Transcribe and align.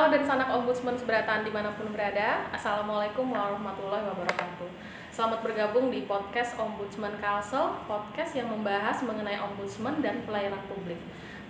Halo 0.00 0.16
dari 0.16 0.24
sanak 0.24 0.48
ombudsman 0.48 0.96
seberatan 0.96 1.44
di 1.44 1.52
mana 1.52 1.76
pun 1.76 1.92
berada 1.92 2.48
Assalamualaikum 2.56 3.36
warahmatullahi 3.36 4.00
wabarakatuh 4.08 4.72
Selamat 5.12 5.44
bergabung 5.44 5.92
di 5.92 6.08
podcast 6.08 6.56
Ombudsman 6.56 7.20
Kalsel 7.20 7.84
Podcast 7.84 8.32
yang 8.32 8.48
membahas 8.48 9.04
mengenai 9.04 9.36
ombudsman 9.44 10.00
dan 10.00 10.24
pelayanan 10.24 10.64
publik 10.72 10.96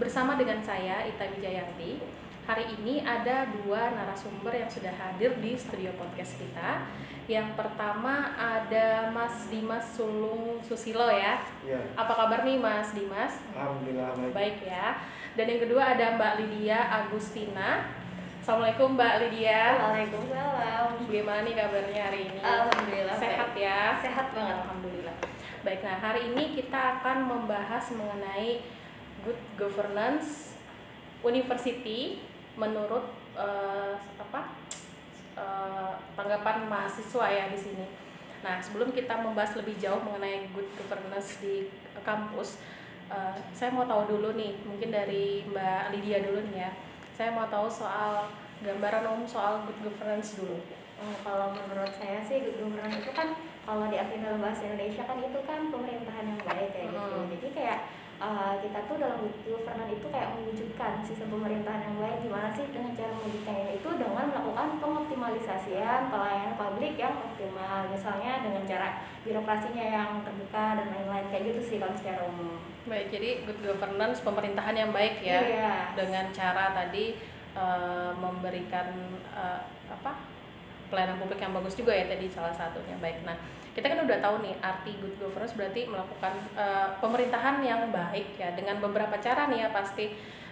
Bersama 0.03 0.35
dengan 0.35 0.59
saya 0.67 1.07
Ita 1.07 1.31
Wijayanti 1.31 2.03
Hari 2.51 2.75
ini 2.75 3.07
ada 3.07 3.47
dua 3.55 3.95
narasumber 3.95 4.51
yang 4.59 4.67
sudah 4.67 4.99
hadir 4.99 5.31
di 5.39 5.55
studio 5.55 5.95
podcast 5.95 6.43
kita 6.43 6.91
Yang 7.31 7.55
pertama 7.55 8.35
ada 8.35 9.15
Mas 9.15 9.47
Dimas 9.47 9.95
Sulung 9.95 10.59
Susilo 10.67 11.07
ya 11.07 11.39
Ya, 11.63 11.79
Apa 11.95 12.27
kabar 12.27 12.43
nih 12.43 12.59
Mas 12.59 12.99
Dimas? 12.99 13.47
alhamdulillah 13.55 14.11
baik. 14.19 14.35
Baik 14.35 14.57
ya. 14.67 14.99
Dan 15.39 15.47
yang 15.47 15.63
kedua 15.63 15.95
ada 15.95 16.19
Mbak 16.19 16.33
Lydia 16.43 16.83
Agustina. 16.91 18.01
Assalamualaikum 18.41 18.97
Mbak 18.97 19.15
Lydia. 19.21 19.77
Waalaikumsalam. 19.77 21.05
Bagaimana 21.05 21.45
nih 21.45 21.55
kabarnya 21.61 22.01
hari 22.09 22.21
ini? 22.25 22.41
Alhamdulillah 22.41 23.17
Sehat 23.21 23.53
baik. 23.53 23.61
ya? 23.69 23.81
Sehat 24.01 24.27
banget. 24.33 24.57
Alhamdulillah. 24.65 25.17
Baik, 25.61 25.81
nah 25.85 25.97
hari 26.01 26.33
ini 26.33 26.57
kita 26.57 26.81
akan 26.97 27.29
membahas 27.29 27.85
mengenai 27.93 28.65
good 29.29 29.37
governance 29.61 30.57
university 31.21 32.25
menurut 32.57 33.13
eh, 33.37 34.01
apa 34.17 34.57
eh, 35.37 35.93
tanggapan 36.17 36.65
mahasiswa 36.65 37.25
ya 37.29 37.45
di 37.53 37.61
sini. 37.61 37.85
Nah, 38.41 38.57
sebelum 38.57 38.97
kita 38.97 39.21
membahas 39.21 39.53
lebih 39.61 39.77
jauh 39.77 40.01
mengenai 40.01 40.49
good 40.57 40.73
governance 40.81 41.45
di 41.45 41.69
kampus, 42.01 42.57
eh, 43.13 43.37
saya 43.53 43.69
mau 43.69 43.85
tahu 43.85 44.17
dulu 44.17 44.33
nih, 44.33 44.65
mungkin 44.65 44.89
dari 44.89 45.45
Mbak 45.45 45.93
Lydia 45.93 46.25
dulu 46.25 46.41
nih 46.49 46.65
ya. 46.65 46.73
Saya 47.15 47.31
mau 47.35 47.47
tahu 47.49 47.67
soal 47.71 48.31
gambaran 48.61 49.05
umum 49.09 49.25
soal 49.25 49.65
good 49.65 49.79
governance 49.81 50.37
dulu. 50.37 50.61
Hmm, 51.01 51.17
kalau 51.25 51.57
menurut 51.57 51.95
saya 51.97 52.21
sih 52.21 52.45
good 52.45 52.61
governance 52.61 53.01
itu 53.01 53.13
kan 53.17 53.33
kalau 53.65 53.89
diartikan 53.89 54.25
dalam 54.25 54.41
bahasa 54.45 54.69
Indonesia 54.69 55.03
kan 55.09 55.17
itu 55.21 55.41
kan 55.49 55.61
pemerintahan 55.73 56.25
yang 56.29 56.41
baik 56.45 56.69
kayak 56.77 56.89
gitu. 56.93 57.17
Hmm. 57.17 57.31
Jadi 57.33 57.49
kayak 57.57 57.79
uh, 58.21 58.55
kita 58.61 58.79
tuh 58.87 58.97
dalam 59.01 59.25
governance 59.43 59.91
itu 59.91 60.07
kayak 60.13 60.37
mewujudkan 60.37 60.93
sistem 61.03 61.29
pemerintahan 61.33 61.83
yang 61.89 61.97
baik 61.97 62.17
gimana 62.23 62.49
sih 62.53 62.69
dengan 62.69 62.93
cara 62.93 63.11
mewujudkannya 63.17 63.67
itu 63.81 63.89
dengan 63.97 64.25
melakukan 64.29 64.69
pengoptimalisasian 64.79 66.01
pelayanan 66.13 66.55
publik 66.55 66.95
yang 67.01 67.17
optimal 67.17 67.89
misalnya 67.89 68.33
dengan 68.45 68.63
cara 68.69 68.89
birokrasinya 69.25 69.85
yang 69.85 70.11
terbuka 70.23 70.65
dan 70.79 70.87
lain-lain 70.93 71.27
kayak 71.33 71.45
gitu 71.51 71.61
sih 71.65 71.77
kalau 71.81 71.97
secara 71.97 72.29
umum. 72.29 72.61
Baik, 72.89 73.13
jadi 73.13 73.45
good 73.45 73.61
governance 73.61 74.25
pemerintahan 74.25 74.77
yang 74.77 74.91
baik 74.93 75.21
ya. 75.21 75.41
Iya. 75.45 75.73
Dengan 75.93 76.33
cara 76.33 76.73
tadi 76.73 77.17
eh, 77.57 78.13
memberikan 78.17 78.89
eh, 79.37 79.61
apa? 79.91 80.13
pelayanan 80.91 81.23
publik 81.23 81.39
yang 81.39 81.55
bagus 81.55 81.79
juga 81.79 81.95
ya 81.95 82.11
tadi 82.11 82.27
salah 82.27 82.51
satunya. 82.51 82.99
Baik. 82.99 83.23
Nah, 83.23 83.39
kita 83.71 83.87
kan 83.87 84.03
udah 84.03 84.19
tahu 84.19 84.43
nih 84.43 84.55
arti 84.59 84.99
good 84.99 85.15
governance 85.23 85.55
berarti 85.55 85.87
melakukan 85.87 86.35
eh, 86.59 86.89
pemerintahan 86.99 87.63
yang 87.63 87.95
baik 87.95 88.35
ya 88.35 88.51
dengan 88.59 88.83
beberapa 88.83 89.15
cara 89.23 89.47
nih 89.47 89.67
ya 89.67 89.69
pasti. 89.71 90.11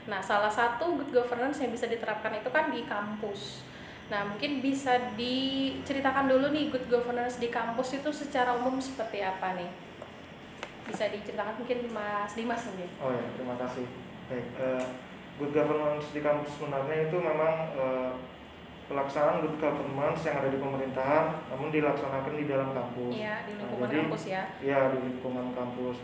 Nah, 0.08 0.24
salah 0.24 0.48
satu 0.48 0.96
good 0.96 1.12
governance 1.12 1.60
yang 1.60 1.68
bisa 1.68 1.84
diterapkan 1.84 2.32
itu 2.38 2.48
kan 2.48 2.72
di 2.72 2.86
kampus. 2.88 3.66
Nah, 4.08 4.24
mungkin 4.24 4.64
bisa 4.64 5.12
diceritakan 5.20 6.32
dulu 6.32 6.48
nih 6.48 6.72
good 6.72 6.88
governance 6.88 7.36
di 7.36 7.52
kampus 7.52 8.00
itu 8.00 8.08
secara 8.08 8.56
umum 8.56 8.80
seperti 8.80 9.20
apa 9.20 9.52
nih? 9.52 9.68
Bisa 10.88 11.12
diceritakan 11.12 11.60
mungkin 11.60 11.92
Mas 11.92 12.32
Dimas 12.32 12.64
mungkin. 12.72 12.88
Oh 13.04 13.12
ya, 13.12 13.24
terima 13.36 13.54
kasih. 13.60 13.84
Baik, 14.32 14.46
eh, 14.56 14.84
good 15.36 15.52
governance 15.52 16.08
di 16.16 16.24
kampus 16.24 16.56
sebenarnya 16.56 17.12
itu 17.12 17.16
memang 17.20 17.54
eh, 17.76 18.12
pelaksanaan 18.88 19.44
good 19.44 19.56
governance 19.56 20.24
yang 20.24 20.40
ada 20.40 20.48
di 20.48 20.56
pemerintahan, 20.56 21.24
namun 21.46 21.68
dilaksanakan 21.68 22.32
di 22.34 22.44
dalam 22.44 22.72
kampus. 22.72 23.12
Iya, 23.12 23.44
di 23.44 23.52
Nah, 23.52 23.58
lingkungan 23.60 23.86
jadi- 23.86 24.00
kampus 24.02 24.22
ya. 24.24 24.42
Ya, 24.58 24.78
di 24.88 24.98
lingkungan 24.98 25.46
kampus. 25.52 25.96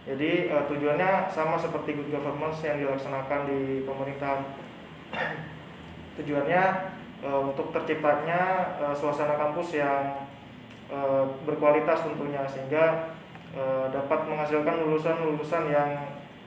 Jadi 0.00 0.30
eh, 0.48 0.62
tujuannya 0.66 1.10
sama 1.28 1.54
seperti 1.54 1.92
good 1.94 2.08
governance 2.10 2.64
yang 2.64 2.80
dilaksanakan 2.80 3.40
di 3.44 3.60
pemerintahan. 3.84 4.40
tujuannya 6.16 6.62
eh, 7.20 7.40
untuk 7.44 7.70
terciptanya 7.70 8.40
eh, 8.80 8.94
suasana 8.96 9.36
kampus 9.36 9.76
yang 9.76 10.24
eh, 10.88 11.24
berkualitas 11.44 12.02
tentunya 12.02 12.42
sehingga 12.48 13.12
eh, 13.52 13.86
dapat 13.88 14.24
menghasilkan 14.26 14.80
lulusan-lulusan 14.80 15.64
yang 15.68 15.90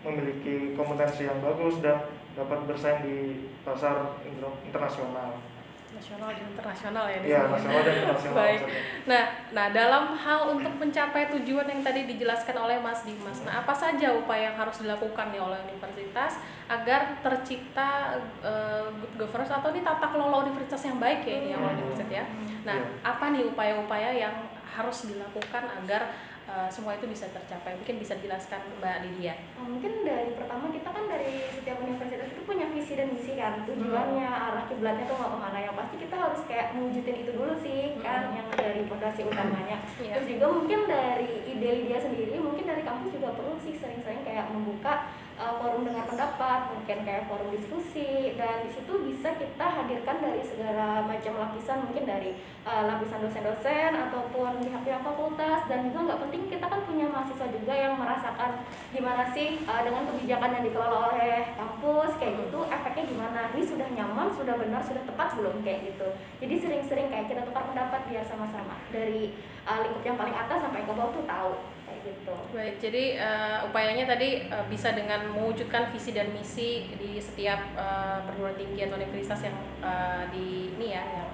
memiliki 0.03 0.73
kompetensi 0.73 1.23
yang 1.23 1.39
bagus 1.39 1.79
dan 1.79 2.01
dapat 2.33 2.65
bersaing 2.65 3.05
di 3.05 3.17
pasar 3.61 4.17
inter- 4.25 4.59
internasional. 4.65 5.37
Nasional 6.03 6.29
dan 6.29 6.45
internasional 6.45 7.05
ya 7.07 7.15
Ya, 7.15 7.39
sini. 7.39 7.47
nasional 7.49 7.79
dan 7.79 7.95
internasional. 7.95 8.35
Baik. 8.35 8.59
Nah, 9.03 9.23
nah 9.49 9.65
dalam 9.71 10.03
hal 10.13 10.39
untuk 10.51 10.73
mencapai 10.75 11.31
tujuan 11.31 11.63
yang 11.63 11.79
tadi 11.79 12.03
dijelaskan 12.05 12.59
oleh 12.59 12.75
Mas 12.77 13.01
Dimas, 13.01 13.39
nah 13.41 13.53
apa 13.57 13.71
saja 13.73 14.11
upaya 14.11 14.51
yang 14.51 14.57
harus 14.57 14.83
dilakukan 14.83 15.31
nih 15.31 15.39
oleh 15.39 15.55
universitas 15.63 16.43
agar 16.65 17.23
tercipta 17.23 18.19
eh, 18.41 18.83
good 18.91 19.15
governance 19.17 19.51
atau 19.53 19.71
ini 19.71 19.79
tata 19.79 20.03
kelola 20.05 20.43
universitas 20.43 20.81
yang 20.81 20.97
baik 20.97 21.23
ya 21.23 21.35
ini 21.37 21.47
yang 21.49 21.61
oleh 21.61 21.71
Hmm. 21.71 21.79
universitas 21.81 22.02
ya. 22.23 22.33
Nah, 22.63 22.75
Iya. 22.75 22.87
apa 23.03 23.25
nih 23.29 23.43
upaya-upaya 23.45 24.09
yang 24.13 24.35
harus 24.65 25.05
dilakukan 25.05 25.63
agar 25.77 26.03
eh, 26.43 26.67
semua 26.67 26.91
itu 26.91 27.07
bisa 27.07 27.23
tercapai? 27.29 27.71
Mungkin 27.73 27.97
bisa 27.97 28.19
dijelaskan 28.19 28.59
Mbak 28.75 28.97
Lydia. 29.01 29.31
Oh, 29.55 29.63
mungkin 29.65 30.03
dari 30.03 30.35
pertama 30.35 30.67
kita 30.69 30.91
kan 30.91 31.07
dari 31.07 31.39
setiap 31.49 31.79
universitas 31.79 32.27
itu 32.27 32.43
punya 32.43 32.67
visi 32.67 32.93
dan 32.93 33.07
misi 33.09 33.31
kan 33.33 33.63
tujuannya 33.63 34.27
arah 34.27 34.67
kiblatnya 34.67 35.07
tuh 35.07 35.15
mau 35.15 35.31
ke 35.31 35.39
mana 35.39 35.59
yang 35.61 35.71
pasti 35.71 35.95
kita 35.97 36.11
harus 36.13 36.43
kayak 36.43 36.75
mewujudin 36.75 37.15
itu 37.17 37.31
dulu 37.31 37.55
sih 37.55 37.95
kan 37.97 38.27
Hmm. 38.27 38.35
yang 38.35 38.47
dari 38.51 38.83
fondasi 38.83 39.23
utamanya 39.23 39.79
Iya. 39.95 40.13
terus 40.13 40.27
juga 40.29 40.45
mungkin 40.51 40.79
dari 40.85 41.27
ide 41.47 41.71
dia 41.87 41.97
sendiri 41.97 42.35
mungkin 42.37 42.65
dari 42.65 42.83
kampus 42.83 43.09
juga 43.13 43.29
perlu 43.31 43.55
sih 43.57 43.73
sering-sering 43.73 44.21
kayak 44.21 44.51
membuka 44.51 45.07
uh, 45.37 45.53
forum 45.61 45.87
dengar 45.87 46.05
pendapat 46.05 46.59
mungkin 46.73 46.97
kayak 47.05 47.25
forum 47.29 47.49
diskusi 47.49 48.37
dan 48.37 48.65
di 48.65 48.69
situ 48.73 48.93
bisa 49.09 49.33
kita 49.37 49.65
hadirkan 49.65 50.17
dari 50.21 50.41
segala 50.45 51.05
macam 51.05 51.33
lapisan 51.37 51.85
mungkin 51.89 52.05
dari 52.05 52.37
uh, 52.65 52.83
lapisan 52.85 53.23
dosen-dosen 53.25 53.91
ataupun 53.93 54.61
pihak-pihak 54.61 55.01
fakultas 55.01 55.59
dan 55.69 55.89
juga 55.89 55.99
nggak 56.11 56.21
penting 56.27 56.43
kita 56.49 56.65
kan 56.65 56.81
punya 56.85 57.05
mahasiswa 57.09 57.47
juga 57.49 57.73
yang 57.73 57.93
merasakan 57.97 58.51
gimana 58.93 59.23
sih 59.33 59.61
uh, 59.65 59.81
dengan 59.81 60.03
kebijakan 60.13 60.49
yang 60.59 60.63
dikelola 60.69 60.97
oleh 61.13 61.37
kampus 61.57 62.11
kayak 62.21 62.33
gitu 62.47 62.59
efeknya 62.69 63.03
gimana? 63.09 63.39
Ini 63.53 63.63
sudah 63.65 63.87
nyaman 63.93 64.27
sudah 64.33 64.55
benar 64.57 64.81
sudah 64.83 65.03
tepat 65.05 65.29
belum? 65.37 65.55
Kayak 65.65 65.93
gitu. 65.93 66.07
Jadi 66.43 66.55
sering-sering 66.59 67.07
kayak 67.09 67.31
kita 67.31 67.41
tukar 67.47 67.65
pendapat 67.69 68.01
biar 68.09 68.25
sama-sama 68.25 68.77
dari 68.91 69.33
uh, 69.65 69.79
lingkup 69.81 70.03
yang 70.03 70.17
paling 70.19 70.35
atas 70.35 70.59
sampai 70.61 70.83
ke 70.85 70.91
bawah 70.93 71.11
tuh 71.15 71.25
tahu 71.25 71.53
gitu 72.03 72.35
Baik, 72.53 72.77
jadi 72.77 73.03
eh, 73.17 73.57
upayanya 73.65 74.05
tadi 74.05 74.45
eh, 74.45 74.65
bisa 74.69 74.93
dengan 74.93 75.25
mewujudkan 75.33 75.89
visi 75.89 76.11
dan 76.13 76.29
misi 76.35 76.91
di 76.99 77.17
setiap 77.17 77.59
eh, 77.73 78.17
perguruan 78.27 78.59
tinggi 78.59 78.85
atau 78.85 78.99
universitas 78.99 79.47
yang 79.47 79.57
eh, 79.81 80.23
di 80.29 80.47
ini 80.77 80.87
ya, 80.93 81.03
yang 81.03 81.29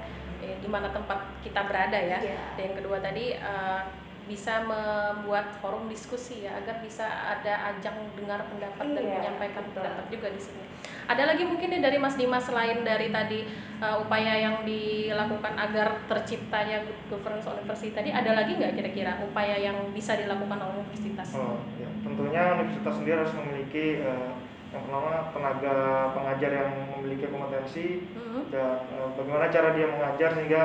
eh, 0.46 0.56
di 0.62 0.70
mana 0.70 0.94
tempat 0.94 1.42
kita 1.44 1.68
berada 1.68 1.98
ya. 1.98 2.18
Iya. 2.22 2.56
Dan 2.56 2.64
yang 2.72 2.76
kedua 2.80 2.98
tadi 3.04 3.36
eh, 3.36 3.82
bisa 4.30 4.62
membuat 4.62 5.50
forum 5.58 5.90
diskusi 5.90 6.46
ya 6.46 6.54
agar 6.56 6.78
bisa 6.80 7.02
ada 7.02 7.74
ajang 7.74 7.98
dengar 8.14 8.46
pendapat 8.46 8.86
dan 8.88 9.02
Iya, 9.02 9.18
menyampaikan 9.18 9.66
betul. 9.66 9.82
pendapat 9.82 10.06
juga 10.08 10.28
di 10.30 10.38
sini. 10.40 10.64
Ada 11.10 11.24
lagi 11.26 11.44
mungkin 11.44 11.68
nih 11.68 11.82
dari 11.82 11.98
Mas 11.98 12.14
Dimas 12.14 12.46
selain 12.46 12.86
dari 12.86 13.10
tadi 13.10 13.50
eh, 13.82 13.98
upaya 13.98 14.38
yang 14.38 14.62
dilakukan 14.62 15.58
agar 15.58 16.06
terciptanya 16.06 16.86
good 16.86 17.02
governance 17.10 17.50
university 17.50 17.90
tadi 17.90 18.14
ada 18.14 18.38
lagi 18.38 18.54
nggak 18.54 18.78
kira-kira 18.78 19.18
upaya 19.20 19.58
yang 19.58 19.90
bisa 19.90 20.14
dilakukan 20.14 20.62
oleh 20.62 20.76
universitas? 20.78 21.34
Oh, 21.34 21.58
ya. 21.76 21.90
Tentunya 22.00 22.44
universitas 22.56 22.94
sendiri 22.96 23.18
harus 23.18 23.34
memiliki 23.34 23.86
eh, 24.00 24.30
yang 24.70 24.86
pertama 24.86 25.34
tenaga 25.34 25.76
pengajar 26.14 26.52
yang 26.54 26.70
memiliki 26.94 27.26
kompetensi 27.26 28.06
Mhm. 28.14 28.54
dan 28.54 28.78
eh, 28.88 29.10
bagaimana 29.18 29.50
cara 29.50 29.74
dia 29.74 29.90
mengajar 29.90 30.30
sehingga 30.32 30.62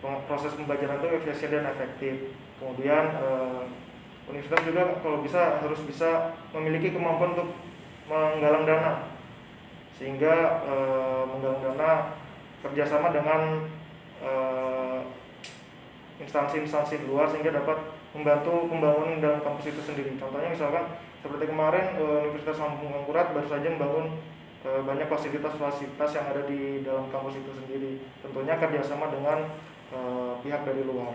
proses 0.00 0.56
pembelajaran 0.56 1.00
itu 1.00 1.08
efisien 1.20 1.52
dan 1.52 1.68
efektif. 1.70 2.32
Kemudian 2.56 3.04
eh, 3.20 3.62
universitas 4.28 4.62
juga 4.64 4.82
kalau 5.00 5.20
bisa 5.20 5.60
harus 5.60 5.80
bisa 5.84 6.36
memiliki 6.52 6.92
kemampuan 6.92 7.36
untuk 7.36 7.52
menggalang 8.08 8.64
dana 8.64 8.92
sehingga 9.96 10.64
eh, 10.64 11.22
menggalang 11.28 11.62
dana 11.62 11.90
kerjasama 12.64 13.12
dengan 13.12 13.68
eh, 14.20 15.00
instansi-instansi 16.20 17.00
di 17.00 17.06
luar 17.08 17.28
sehingga 17.32 17.56
dapat 17.56 17.80
membantu 18.12 18.68
pembangunan 18.68 19.22
dalam 19.22 19.40
kampus 19.40 19.72
itu 19.72 19.80
sendiri. 19.80 20.18
Contohnya 20.20 20.52
misalkan 20.52 20.84
seperti 21.20 21.44
kemarin 21.48 21.96
eh, 21.96 22.28
Universitas 22.28 22.60
Lampung 22.60 22.92
Angkurat 22.92 23.32
baru 23.32 23.48
saja 23.48 23.68
membangun 23.72 24.20
eh, 24.64 24.80
banyak 24.84 25.08
fasilitas-fasilitas 25.08 26.10
yang 26.16 26.26
ada 26.28 26.42
di 26.44 26.84
dalam 26.84 27.08
kampus 27.08 27.40
itu 27.40 27.52
sendiri. 27.56 27.92
Tentunya 28.20 28.56
kerjasama 28.60 29.08
dengan 29.12 29.48
eh, 29.90 30.32
pihak 30.40 30.62
dari 30.62 30.82
luar. 30.82 31.14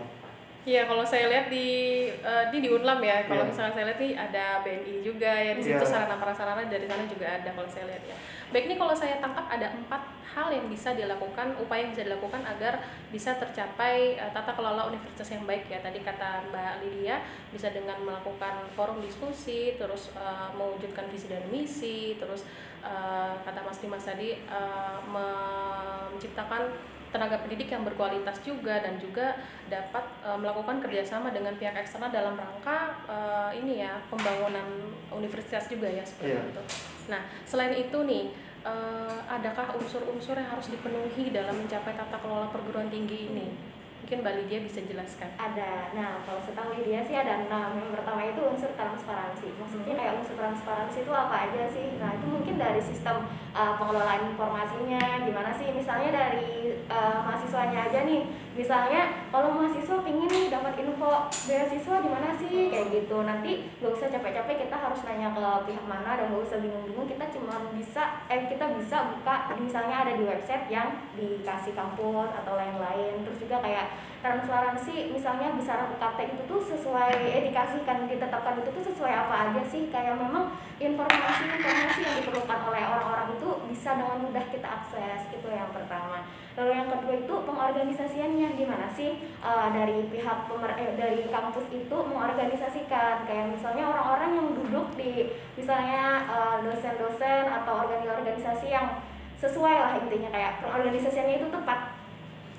Iya, 0.66 0.82
kalau 0.82 1.06
saya 1.06 1.30
lihat 1.30 1.46
di 1.46 1.68
eh, 2.10 2.44
di 2.50 2.58
di 2.58 2.66
Unlam 2.66 2.98
ya, 2.98 3.22
kalau 3.24 3.46
Iya. 3.46 3.50
misalnya 3.54 3.70
saya 3.70 3.86
lihat 3.86 4.00
nih 4.02 4.12
ada 4.18 4.44
BNI 4.60 4.94
juga 4.98 5.30
ya 5.30 5.54
di 5.54 5.62
situ 5.62 5.78
Iya. 5.78 5.86
sarana 5.86 6.18
prasarana 6.18 6.66
dari 6.66 6.90
sana 6.90 7.06
juga 7.06 7.38
ada 7.38 7.50
kalau 7.54 7.70
saya 7.70 7.86
lihat 7.86 8.02
ya. 8.02 8.16
Baik 8.50 8.66
ini 8.66 8.74
kalau 8.74 8.90
saya 8.90 9.22
tangkap 9.22 9.46
ada 9.46 9.70
empat 9.70 10.02
hal 10.26 10.50
yang 10.50 10.66
bisa 10.66 10.92
dilakukan, 10.92 11.54
upaya 11.56 11.86
yang 11.86 11.94
bisa 11.94 12.04
dilakukan 12.04 12.42
agar 12.44 12.82
bisa 13.08 13.38
tercapai 13.38 14.18
eh, 14.18 14.30
tata 14.34 14.58
kelola 14.58 14.90
universitas 14.90 15.30
yang 15.30 15.46
baik 15.46 15.70
ya. 15.70 15.78
Tadi 15.78 16.02
kata 16.02 16.50
Mbak 16.50 16.74
Lydia 16.82 17.22
bisa 17.54 17.70
dengan 17.70 18.02
melakukan 18.02 18.66
forum 18.74 18.98
diskusi, 18.98 19.78
terus 19.78 20.10
eh, 20.18 20.48
mewujudkan 20.50 21.06
visi 21.06 21.30
dan 21.30 21.46
misi, 21.46 22.18
terus 22.18 22.42
eh, 22.82 23.34
kata 23.38 23.62
Mas 23.62 23.78
Dimas 23.78 24.02
tadi 24.02 24.34
eh, 24.34 24.96
menciptakan 25.06 26.74
tenaga 27.16 27.40
pendidik 27.40 27.72
yang 27.72 27.80
berkualitas 27.80 28.36
juga 28.44 28.76
dan 28.78 29.00
juga 29.00 29.32
dapat 29.66 30.04
eh, 30.20 30.36
melakukan 30.36 30.84
kerjasama 30.84 31.32
dengan 31.32 31.56
pihak 31.56 31.72
eksternal 31.74 32.12
dalam 32.12 32.36
rangka 32.36 32.78
eh, 33.08 33.50
ini 33.56 33.80
ya 33.80 33.96
pembangunan 34.12 34.68
universitas 35.10 35.64
juga 35.66 35.88
ya 35.88 36.04
seperti 36.04 36.36
Iya. 36.36 36.44
itu. 36.46 36.62
Nah 37.08 37.24
selain 37.48 37.72
itu 37.72 37.98
nih 38.04 38.24
eh, 38.62 39.18
adakah 39.26 39.72
unsur-unsur 39.74 40.36
yang 40.36 40.52
harus 40.52 40.68
dipenuhi 40.68 41.32
dalam 41.32 41.56
mencapai 41.56 41.96
tata 41.96 42.20
kelola 42.20 42.52
perguruan 42.52 42.92
tinggi 42.92 43.32
ini? 43.32 43.48
Mungkin 43.96 44.22
Mbak 44.22 44.34
Lydia 44.38 44.60
bisa 44.62 44.80
jelaskan. 44.86 45.26
ada 45.34 45.90
nah 45.90 46.22
kalau 46.22 46.38
setahu 46.38 46.78
dia 46.78 47.02
sih 47.02 47.16
ada 47.16 47.42
enam 47.42 47.74
yang 47.74 47.90
pertama 47.90 48.22
itu 48.22 48.38
unsur 48.38 48.70
transparansi 48.78 49.50
maksudnya 49.58 49.98
kayak 49.98 50.22
unsur 50.22 50.38
transparansi 50.38 51.02
itu 51.02 51.10
apa 51.10 51.50
aja 51.50 51.66
sih 51.66 51.98
nah 51.98 52.14
itu 52.14 52.26
mungkin 52.28 52.54
dari 52.76 52.92
sistem 52.92 53.24
uh, 53.56 53.80
pengelolaan 53.80 54.36
informasinya. 54.36 55.24
Gimana 55.24 55.48
sih? 55.56 55.72
Misalnya 55.72 56.12
dari 56.12 56.76
uh, 56.92 57.24
mahasiswanya 57.24 57.88
aja 57.88 58.04
nih. 58.04 58.28
Misalnya 58.52 59.32
kalau 59.32 59.56
mahasiswa 59.56 60.04
pingin 60.04 60.28
nih 60.28 60.52
dapat 60.52 60.76
info 60.84 61.32
beasiswa 61.48 61.96
di 62.04 62.08
mana 62.12 62.36
sih? 62.36 62.68
Kayak 62.68 62.92
gitu. 62.92 63.24
Nanti 63.24 63.72
gak 63.80 63.96
usah 63.96 64.12
capek-capek 64.12 64.68
kita 64.68 64.76
harus 64.76 65.00
nanya 65.08 65.32
ke 65.32 65.72
pihak 65.72 65.84
mana 65.88 66.20
dan 66.20 66.28
gak 66.28 66.44
usah 66.44 66.60
bingung-bingung. 66.60 67.08
Kita 67.08 67.24
cuma 67.32 67.64
bisa 67.72 68.20
eh 68.28 68.44
kita 68.44 68.76
bisa 68.76 69.16
buka 69.16 69.56
misalnya 69.56 70.04
ada 70.04 70.12
di 70.12 70.24
website 70.28 70.68
yang 70.68 71.08
dikasih 71.16 71.72
kampus 71.72 72.28
atau 72.44 72.60
lain-lain. 72.60 73.24
Terus 73.24 73.40
juga 73.40 73.64
kayak 73.64 73.88
transparansi 74.26 75.14
misalnya 75.14 75.54
besaran 75.54 75.94
UKT 75.94 76.18
itu 76.34 76.42
tuh 76.50 76.60
sesuai 76.74 77.14
eh 77.14 77.42
dikasihkan 77.46 78.10
ditetapkan 78.10 78.58
itu 78.58 78.70
tuh 78.74 78.84
sesuai 78.90 79.14
apa 79.14 79.34
aja 79.50 79.62
sih? 79.62 79.86
Kayak 79.86 80.18
memang 80.18 80.50
informasi-informasi 80.82 82.00
yang 82.02 82.16
diperlukan 82.26 82.60
oleh 82.66 82.82
orang-orang 82.82 83.38
itu 83.38 83.48
bisa 83.70 83.94
dengan 83.94 84.18
mudah 84.26 84.44
kita 84.50 84.68
akses 84.68 85.30
itu 85.30 85.48
yang 85.48 85.70
pertama. 85.70 86.26
Lalu 86.58 86.70
yang 86.72 86.88
kedua 86.90 87.14
itu 87.14 87.34
pengorganisasiannya 87.46 88.48
gimana 88.58 88.88
sih 88.90 89.36
Eh, 89.46 89.68
dari 89.70 90.10
pihak 90.10 90.50
pemer 90.50 90.74
eh, 90.74 90.98
dari 90.98 91.22
kampus 91.30 91.70
itu 91.70 91.96
mengorganisasikan? 91.96 93.22
Kayak 93.22 93.54
misalnya 93.54 93.94
orang-orang 93.94 94.30
yang 94.34 94.48
duduk 94.58 94.86
di 94.98 95.30
misalnya 95.54 96.26
eh, 96.26 96.56
dosen-dosen 96.66 97.46
atau 97.46 97.86
organisasi 97.86 98.66
yang 98.74 98.98
sesuai 99.38 99.76
lah 99.76 99.92
intinya. 100.02 100.34
Kayak 100.34 100.66
organisasinya 100.66 101.38
itu 101.38 101.46
tepat 101.46 101.94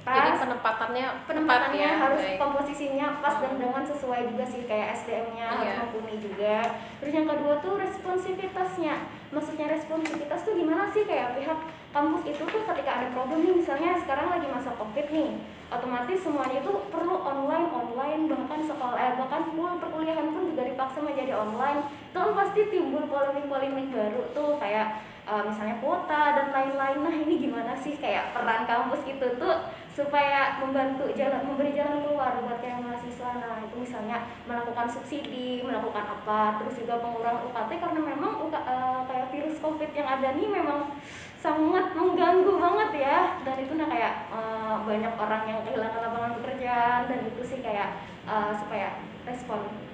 Jadi 0.10 0.30
pas 0.30 0.40
penempatannya 0.40 1.06
penempatannya 1.28 1.84
tepat 1.84 1.92
ya, 1.92 2.02
harus 2.02 2.24
baik. 2.24 2.38
komposisinya 2.38 3.08
pas 3.20 3.36
dan 3.38 3.52
Hmm. 3.52 3.60
dengan 3.60 3.84
sesuai 3.84 4.22
juga 4.26 4.46
sih 4.46 4.62
kayak 4.64 4.88
SDM-nya 4.96 5.46
harus 5.46 5.68
Iya. 5.68 5.76
mumpuni 5.84 6.16
juga. 6.18 6.56
Terus 6.98 7.14
yang 7.14 7.28
kedua 7.28 7.54
tuh 7.60 7.74
responsivitasnya. 7.78 8.96
Maksudnya 9.28 9.68
responsivitas 9.68 10.40
tuh 10.42 10.56
gimana 10.56 10.88
sih 10.88 11.04
kayak 11.04 11.36
pihak 11.36 11.60
kampus 11.90 12.24
itu 12.26 12.40
tuh 12.40 12.62
ketika 12.66 12.92
ada 12.94 13.08
problem 13.10 13.42
nih 13.42 13.54
misalnya 13.58 13.98
sekarang 13.98 14.28
lagi 14.30 14.48
masa 14.48 14.72
Covid 14.72 15.08
nih, 15.10 15.30
otomatis 15.68 16.20
semuanya 16.20 16.58
itu 16.58 16.74
perlu 16.88 17.16
online 17.18 17.68
online 17.68 18.22
bahkan 18.26 18.62
sekolah 18.62 18.96
eh, 18.96 19.14
bahkan 19.18 19.42
full 19.50 19.76
perkuliahan 19.76 20.28
pun 20.30 20.48
juga 20.48 20.64
dipaksa 20.64 21.00
menjadi 21.02 21.36
online. 21.36 21.84
Itu 22.08 22.18
kan 22.18 22.32
pasti 22.34 22.62
timbul 22.70 23.04
polemik-polemik 23.06 23.92
baru 23.92 24.24
tuh 24.32 24.56
kayak 24.58 24.88
eh, 25.26 25.44
misalnya 25.44 25.76
kuota 25.78 26.22
dan 26.34 26.48
lain-lain. 26.50 27.04
Nah, 27.04 27.12
ini 27.14 27.36
gimana 27.38 27.76
sih 27.76 27.98
kayak 27.98 28.32
peran 28.32 28.64
kampus 28.64 29.04
itu 29.06 29.28
tuh 29.36 29.56
supaya 29.98 30.62
membantu 30.62 31.10
jalan 31.18 31.42
memberi 31.42 31.74
jalan 31.74 32.06
keluar 32.06 32.38
buat 32.46 32.62
kayak 32.62 32.86
mahasiswa 32.86 33.42
nah 33.42 33.58
itu 33.66 33.82
misalnya 33.82 34.30
melakukan 34.46 34.86
subsidi 34.86 35.66
melakukan 35.66 36.06
apa 36.06 36.62
terus 36.62 36.86
juga 36.86 37.02
pengurangan 37.02 37.50
UKT 37.50 37.72
karena 37.82 38.00
memang 38.06 38.34
UK, 38.46 38.54
eh, 38.54 39.02
kayak 39.10 39.28
virus 39.34 39.58
covid 39.58 39.90
yang 39.98 40.06
ada 40.06 40.38
nih 40.38 40.46
memang 40.54 40.94
sangat 41.38 41.94
mengganggu 41.94 42.54
banget 42.58 43.08
ya. 43.08 43.18
Dan 43.46 43.56
itu 43.62 43.74
nah 43.74 43.88
kayak 43.90 44.14
eh, 44.30 44.76
banyak 44.86 45.14
orang 45.18 45.42
yang 45.50 45.60
kehilangan 45.66 46.02
lapangan 46.06 46.34
pekerjaan 46.42 47.02
dan 47.10 47.20
itu 47.26 47.42
sih 47.42 47.60
kayak 47.66 47.98
eh, 48.30 48.52
supaya 48.54 49.02
respon 49.26 49.87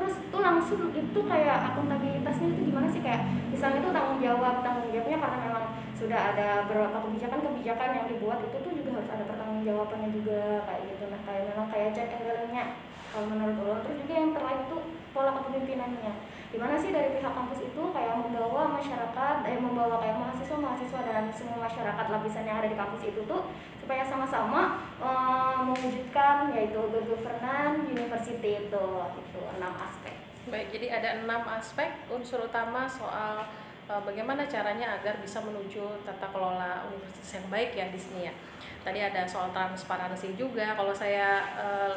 terus 0.00 0.16
itu 0.16 0.38
langsung 0.40 0.80
itu 0.96 1.20
kayak 1.28 1.58
akuntabilitasnya 1.72 2.46
itu 2.56 2.72
gimana 2.72 2.88
sih? 2.88 3.04
Kayak 3.04 3.28
misalnya 3.52 3.84
itu 3.84 3.90
tanggung 3.92 4.20
jawab 4.24 4.64
tanggung 4.64 4.88
jawabnya 4.88 5.18
karena 5.20 5.38
memang 5.44 5.64
sudah 5.92 6.20
ada 6.32 6.48
beberapa 6.64 6.96
kebijakan-kebijakan 7.04 7.88
yang 7.92 8.06
dibuat 8.08 8.38
itu 8.40 8.56
tuh 8.56 8.72
juga 8.72 8.90
harus 8.96 9.10
ada 9.12 9.24
pertanggungjawabannya 9.28 10.10
juga 10.16 10.64
kayak 10.64 10.82
gitu. 10.88 11.04
Nah 11.12 11.20
kayak 11.28 11.42
memang 11.52 11.66
kayak 11.68 11.88
check 11.92 12.08
and 12.16 12.24
balance-nya 12.24 12.64
kalau 13.12 13.26
menurut 13.28 13.58
lo. 13.60 13.74
Terus 13.84 13.96
juga 14.00 14.14
yang 14.16 14.32
terakhir 14.32 14.64
itu 14.64 14.78
pola 15.10 15.30
kepemimpinannya 15.36 16.12
gimana 16.50 16.74
sih 16.74 16.90
dari 16.90 17.14
pihak 17.14 17.30
kampus 17.30 17.62
itu 17.62 17.82
kayak 17.94 18.18
membawa 18.18 18.74
masyarakat 18.74 19.36
eh 19.46 19.58
membawa 19.62 20.02
kayak 20.02 20.18
mahasiswa 20.18 20.58
mahasiswa 20.58 21.00
dan 21.06 21.24
semua 21.30 21.62
masyarakat 21.62 22.06
lapisan 22.10 22.46
yang 22.46 22.58
ada 22.58 22.68
di 22.70 22.78
kampus 22.78 23.02
itu 23.06 23.22
tuh 23.26 23.50
supaya 23.78 24.02
sama-sama 24.02 24.82
eh, 24.98 25.58
mewujudkan 25.62 26.50
yaitu 26.50 26.80
good 26.90 27.06
governance 27.06 27.86
university 27.86 28.66
itu 28.66 28.86
itu 29.14 29.40
enam 29.58 29.72
aspek 29.78 30.20
Baik, 30.48 30.72
jadi 30.72 30.86
ada 30.88 31.08
enam 31.20 31.44
aspek 31.52 32.08
unsur 32.08 32.42
utama 32.48 32.88
soal 32.88 33.44
uh, 33.86 34.00
bagaimana 34.00 34.48
caranya 34.48 34.96
agar 34.96 35.20
bisa 35.20 35.38
menuju 35.44 36.00
tata 36.02 36.32
kelola 36.32 36.88
universitas 36.88 37.36
yang 37.36 37.46
baik 37.52 37.70
ya 37.76 37.86
di 37.92 38.00
sini 38.00 38.20
ya. 38.26 38.34
Tadi 38.80 39.04
ada 39.04 39.28
soal 39.28 39.52
transparansi 39.52 40.32
juga. 40.40 40.72
Kalau 40.72 40.96
saya 40.96 41.44
uh, 41.60 41.94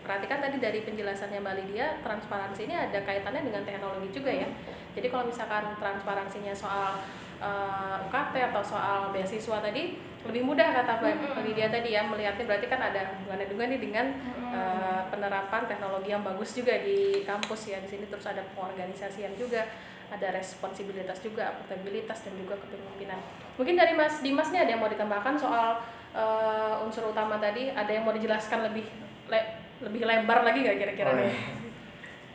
perhatikan 0.00 0.40
tadi 0.40 0.56
dari 0.58 0.80
penjelasannya 0.82 1.40
Mbak 1.40 1.54
Lydia, 1.60 1.86
transparansi 2.00 2.66
ini 2.66 2.74
ada 2.76 2.98
kaitannya 3.04 3.44
dengan 3.44 3.62
teknologi 3.62 4.08
juga 4.10 4.32
ya. 4.32 4.48
Jadi 4.96 5.06
kalau 5.06 5.24
misalkan 5.28 5.76
transparansinya 5.78 6.54
soal 6.56 6.98
uh, 7.38 8.06
UKT 8.08 8.34
atau 8.50 8.62
soal 8.64 9.14
beasiswa 9.14 9.60
tadi 9.62 10.00
lebih 10.20 10.44
mudah 10.44 10.68
kata 10.68 11.00
Mbak 11.00 11.14
Mm-mm. 11.16 11.44
Lydia 11.46 11.68
tadi 11.72 11.96
ya 11.96 12.04
melihatnya. 12.04 12.44
Berarti 12.44 12.66
kan 12.68 12.80
ada 12.80 13.00
hubungannya 13.16 13.46
juga 13.48 13.62
nih 13.70 13.80
dengan 13.80 14.06
uh, 14.52 15.00
penerapan 15.08 15.62
teknologi 15.68 16.08
yang 16.12 16.24
bagus 16.26 16.50
juga 16.56 16.74
di 16.80 17.24
kampus 17.24 17.72
ya. 17.72 17.78
Di 17.80 17.88
sini 17.88 18.04
terus 18.08 18.26
ada 18.28 18.44
pengorganisasian 18.52 19.36
juga 19.36 19.64
ada 20.10 20.28
responsibilitas 20.34 21.22
juga 21.22 21.54
akuntabilitas 21.54 22.26
dan 22.26 22.34
juga 22.34 22.58
kepemimpinan. 22.58 23.22
Mungkin 23.54 23.78
dari 23.78 23.94
Mas 23.94 24.18
Dimas 24.18 24.50
nih 24.50 24.66
ada 24.66 24.70
yang 24.74 24.82
mau 24.82 24.90
ditambahkan 24.90 25.38
soal 25.38 25.78
uh, 26.16 26.82
unsur 26.82 27.14
utama 27.14 27.38
tadi? 27.38 27.70
Ada 27.70 27.94
yang 27.94 28.02
mau 28.02 28.10
dijelaskan 28.10 28.66
lebih 28.66 28.90
le- 29.30 29.59
lebih 29.80 30.02
lebar 30.04 30.44
lagi 30.44 30.58
nggak 30.60 30.78
kira-kira 30.78 31.10
Oh, 31.10 31.16
nih. 31.16 31.32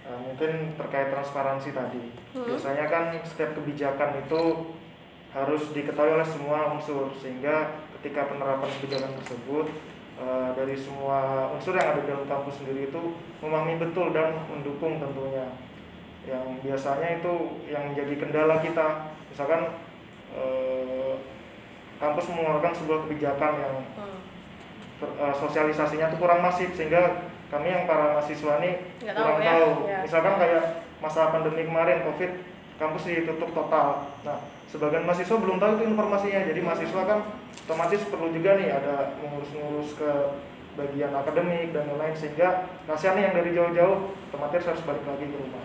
Eh, 0.06 0.20
mungkin 0.22 0.52
terkait 0.78 1.10
transparansi 1.10 1.70
tadi. 1.72 2.14
Hmm. 2.34 2.46
Biasanya 2.46 2.86
kan 2.86 3.04
setiap 3.22 3.54
kebijakan 3.54 4.22
itu 4.22 4.42
harus 5.34 5.64
diketahui 5.74 6.16
oleh 6.16 6.24
semua 6.24 6.72
unsur 6.72 7.12
sehingga 7.18 7.76
ketika 8.00 8.30
penerapan 8.30 8.70
kebijakan 8.80 9.12
tersebut 9.20 9.66
eh, 10.16 10.50
dari 10.54 10.76
semua 10.78 11.50
unsur 11.52 11.74
yang 11.74 11.90
ada 11.92 12.02
di 12.02 12.08
dalam 12.08 12.26
kampus 12.26 12.62
sendiri 12.62 12.88
itu 12.88 13.02
memahami 13.42 13.76
betul 13.78 14.14
dan 14.14 14.38
mendukung 14.46 15.02
tentunya. 15.02 15.50
Yang 16.26 16.46
biasanya 16.62 17.22
itu 17.22 17.34
yang 17.70 17.94
menjadi 17.94 18.14
kendala 18.18 18.58
kita, 18.58 18.88
misalkan 19.30 19.74
eh, 20.34 21.14
kampus 21.98 22.26
mengeluarkan 22.30 22.74
sebuah 22.74 23.00
kebijakan 23.06 23.54
yang 23.58 23.76
Hmm, 23.98 24.18
ter- 25.02 25.18
eh, 25.18 25.36
sosialisasinya 25.36 26.14
tuh 26.14 26.20
kurang 26.22 26.40
masif 26.40 26.72
sehingga 26.72 27.26
kami 27.56 27.68
yang 27.72 27.84
para 27.88 28.20
mahasiswa 28.20 28.60
ini 28.60 28.72
Nggak 29.00 29.16
tahu 29.16 29.24
kurang 29.24 29.40
ya. 29.40 29.48
tahu. 29.48 29.70
Ya. 29.88 30.00
Misalkan 30.04 30.36
kayak 30.36 30.64
masa 31.00 31.22
pandemi 31.32 31.64
kemarin 31.64 32.04
COVID, 32.04 32.32
kampus 32.76 33.04
ditutup 33.08 33.50
total. 33.56 33.88
Nah, 34.28 34.38
sebagian 34.68 35.08
mahasiswa 35.08 35.38
belum 35.40 35.58
tahu 35.64 35.72
itu 35.80 35.84
informasinya. 35.96 36.42
Jadi 36.44 36.60
mahasiswa 36.60 37.02
kan 37.08 37.20
otomatis 37.66 38.02
perlu 38.12 38.28
juga 38.36 38.60
nih 38.60 38.70
ada 38.76 39.16
mengurus-ngurus 39.24 39.96
ke 39.96 40.12
bagian 40.76 41.16
akademik 41.16 41.72
dan 41.72 41.88
lain-lain 41.88 42.12
sehingga 42.12 42.68
kasihan 42.84 43.16
nih 43.16 43.24
yang 43.32 43.36
dari 43.40 43.52
jauh-jauh 43.56 43.98
otomatis 44.28 44.68
harus 44.68 44.84
balik 44.84 45.08
lagi 45.08 45.26
ke 45.32 45.38
rumah. 45.40 45.64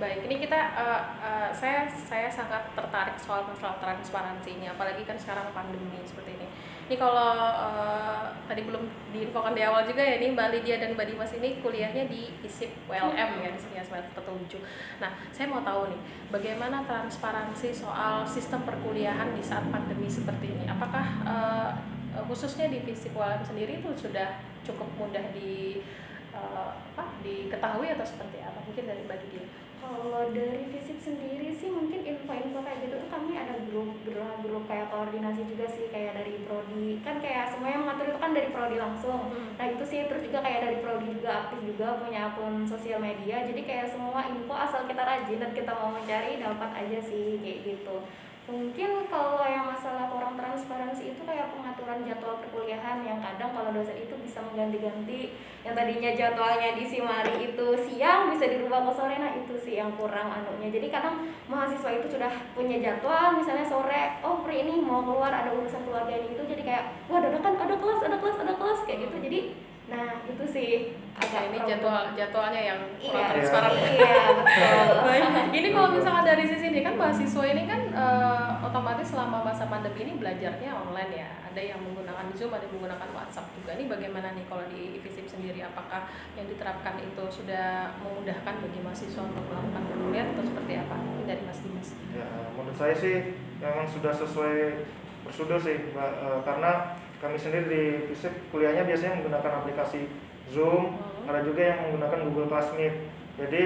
Baik, 0.00 0.26
ini 0.26 0.42
kita 0.42 0.58
uh, 0.74 1.02
uh, 1.22 1.48
saya 1.54 1.86
saya 1.86 2.26
sangat 2.26 2.74
tertarik 2.74 3.14
soal 3.22 3.46
masalah 3.46 3.78
transparansinya, 3.78 4.74
apalagi 4.74 5.06
kan 5.06 5.14
sekarang 5.14 5.52
pandemi 5.54 6.00
seperti 6.02 6.42
ini. 6.42 6.48
Ini 6.82 6.96
kalau 6.98 7.34
uh, 7.38 8.26
tadi 8.50 8.66
belum 8.66 8.84
diinfokan 9.14 9.54
di 9.54 9.62
awal 9.62 9.86
juga 9.86 10.02
ya, 10.02 10.18
ini 10.18 10.34
Mbak 10.34 10.48
Lydia 10.50 10.76
dan 10.82 10.98
Mbak 10.98 11.06
Dimas 11.14 11.32
ini 11.38 11.62
kuliahnya 11.62 12.10
di 12.10 12.34
ISIP 12.42 12.74
WLM 12.90 13.30
ya 13.38 13.50
di 13.54 13.60
sini 13.60 13.74
ya 13.78 13.84
semester 13.86 14.20
7. 14.20 14.58
Nah, 14.98 15.10
saya 15.30 15.46
mau 15.46 15.62
tahu 15.62 15.94
nih, 15.94 16.00
bagaimana 16.34 16.82
transparansi 16.84 17.70
soal 17.70 18.26
sistem 18.26 18.66
perkuliahan 18.66 19.32
di 19.32 19.40
saat 19.40 19.64
pandemi 19.70 20.10
seperti 20.10 20.52
ini? 20.52 20.64
Apakah 20.66 21.06
uh, 21.22 21.70
khususnya 22.28 22.68
di 22.68 22.84
FISIP 22.84 23.16
WLM 23.16 23.40
sendiri 23.46 23.80
itu 23.80 23.88
sudah 23.96 24.42
cukup 24.66 24.88
mudah 25.00 25.32
di 25.32 25.80
uh, 26.36 26.76
apa 26.92 27.18
diketahui 27.24 27.88
atau 27.92 28.04
seperti 28.04 28.44
apa 28.44 28.58
mungkin 28.64 28.84
dari 28.84 29.04
bagi 29.08 29.28
dia 29.32 29.46
Kalau 29.82 30.30
dari 30.30 30.70
fisip 30.70 31.02
sendiri 31.02 31.50
sih 31.50 31.66
mungkin 31.66 32.06
info-info 32.06 32.62
kayak 32.62 32.86
gitu 32.86 32.94
tuh 33.02 33.10
kami 33.10 33.34
ada 33.34 33.58
grup 33.66 33.98
grup 34.06 34.38
grup 34.46 34.64
kayak 34.70 34.94
koordinasi 34.94 35.42
juga 35.42 35.66
sih 35.66 35.90
kayak 35.90 36.22
dari 36.22 36.38
prodi 36.46 37.02
kan 37.02 37.18
kayak 37.18 37.50
semuanya 37.50 37.82
mengatur 37.82 38.14
itu 38.14 38.20
kan 38.22 38.30
dari 38.30 38.48
prodi 38.54 38.76
langsung. 38.78 39.34
Hmm. 39.34 39.58
Nah 39.58 39.66
itu 39.74 39.82
sih 39.82 40.06
terus 40.06 40.22
juga 40.22 40.38
kayak 40.38 40.70
dari 40.70 40.78
prodi 40.78 41.06
juga 41.10 41.30
aktif 41.50 41.60
juga 41.66 41.98
punya 41.98 42.30
akun 42.30 42.62
sosial 42.62 43.02
media 43.02 43.42
jadi 43.42 43.60
kayak 43.66 43.90
semua 43.90 44.22
info 44.30 44.54
asal 44.54 44.86
kita 44.86 45.02
rajin 45.02 45.42
dan 45.42 45.50
kita 45.50 45.74
mau 45.74 45.90
mencari 45.90 46.38
dapat 46.38 46.70
aja 46.78 46.98
sih 47.02 47.42
kayak 47.42 47.58
gitu. 47.66 47.96
Mungkin 48.42 49.06
kalau 49.06 49.38
yang 49.46 49.70
masalah 49.70 50.10
kurang 50.10 50.34
transparansi 50.34 51.14
itu 51.14 51.22
kayak 51.22 51.54
pengaturan 51.54 52.02
jadwal 52.02 52.42
perkuliahan 52.42 52.98
yang 53.06 53.22
kadang 53.22 53.54
kalau 53.54 53.70
dosen 53.70 53.94
itu 53.94 54.18
bisa 54.18 54.42
mengganti-ganti. 54.42 55.38
Yang 55.62 55.74
tadinya 55.78 56.10
jadwalnya 56.10 56.74
di 56.74 56.82
Simari 56.82 57.34
itu 57.38 57.66
siang 57.86 58.34
bisa 58.34 58.50
dirubah 58.50 58.82
ke 58.90 58.92
sore. 58.98 59.14
Nah 59.14 59.38
itu 59.38 59.54
sih 59.54 59.78
yang 59.78 59.94
kurang 59.94 60.26
anunya. 60.26 60.74
Jadi 60.74 60.90
kadang 60.90 61.22
mahasiswa 61.46 62.02
itu 62.02 62.18
sudah 62.18 62.34
punya 62.58 62.82
jadwal 62.82 63.38
misalnya 63.38 63.62
sore 63.62 64.18
oh 64.26 64.42
free 64.42 64.66
ini 64.66 64.82
mau 64.82 65.06
keluar 65.06 65.30
ada 65.30 65.54
urusan 65.54 65.86
keluarga 65.86 66.10
ini 66.10 66.34
itu 66.34 66.42
jadi 66.42 66.62
kayak 66.66 66.84
wah 67.06 67.22
dadakan 67.22 67.54
ada 67.54 67.78
kelas 67.78 68.00
ada 68.02 68.16
kelas 68.18 68.36
ada 68.42 68.54
kelas. 68.58 68.80
Kayak 68.90 68.98
gitu. 69.06 69.16
Jadi 69.22 69.40
nah 69.92 70.24
itu 70.24 70.44
sih. 70.48 70.70
Agak 71.12 71.52
ini 71.52 71.58
jadwal 71.68 72.16
jadwalnya 72.16 72.62
yang 72.72 72.80
kurang 72.96 73.20
iya 73.20 73.30
transparan 73.36 73.72
iya 73.76 74.14
betul. 74.32 74.96
Baik. 75.06 75.24
ini 75.52 75.68
kalau 75.76 75.88
misalkan 75.92 76.24
dari 76.24 76.44
sisi 76.48 76.66
ini 76.72 76.80
kan 76.80 76.96
mahasiswa 76.96 77.44
ini 77.52 77.62
kan 77.68 77.80
eh, 77.92 78.50
otomatis 78.64 79.12
selama 79.12 79.44
masa 79.44 79.68
pandemi 79.68 80.08
ini 80.08 80.12
belajarnya 80.16 80.72
online 80.72 81.12
ya. 81.12 81.30
Ada 81.52 81.76
yang 81.76 81.84
menggunakan 81.84 82.32
zoom 82.32 82.56
ada 82.56 82.64
yang 82.64 82.80
menggunakan 82.80 83.08
whatsapp 83.12 83.52
juga. 83.52 83.76
Ini 83.76 83.84
bagaimana 83.92 84.32
nih 84.32 84.48
kalau 84.48 84.64
di 84.72 85.04
FISIP 85.04 85.28
sendiri? 85.28 85.60
Apakah 85.60 86.08
yang 86.32 86.48
diterapkan 86.48 86.96
itu 86.96 87.24
sudah 87.28 87.92
memudahkan 88.00 88.54
bagi 88.64 88.80
mahasiswa 88.80 89.22
untuk 89.28 89.44
melakukan 89.52 89.82
kuliah 89.92 90.26
atau 90.32 90.42
seperti 90.48 90.72
apa? 90.80 90.96
Ini 90.96 91.22
dari 91.28 91.42
mas 91.44 91.60
Dimas. 91.60 91.88
Ya, 92.16 92.26
menurut 92.56 92.76
saya 92.80 92.94
sih 92.96 93.36
memang 93.60 93.84
sudah 93.84 94.16
sesuai 94.16 94.56
prosedur 95.28 95.60
sih, 95.60 95.92
Mbak. 95.92 96.10
Eh, 96.24 96.40
karena 96.40 96.72
kami 97.22 97.38
sendiri 97.38 97.66
di 97.70 97.82
FISIP 98.10 98.50
kuliahnya 98.50 98.82
biasanya 98.82 99.14
menggunakan 99.16 99.62
aplikasi 99.62 100.10
Zoom, 100.50 100.98
Hmm. 100.98 101.30
ada 101.30 101.40
juga 101.40 101.62
yang 101.62 101.78
menggunakan 101.86 102.18
Google 102.26 102.50
Classmeet. 102.50 102.94
Jadi 103.38 103.62